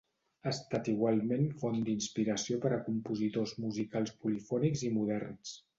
[0.45, 5.59] Ha estat igualment font d'inspiració per a compositors musicals polifònics i moderns.